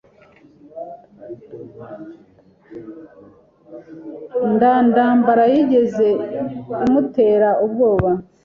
Nda 4.53 4.73
ndambara 4.87 5.43
yigeze 5.53 6.07
imutera 6.85 7.49
ubwoba. 7.65 8.11